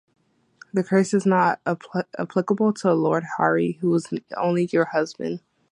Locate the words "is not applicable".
1.13-2.73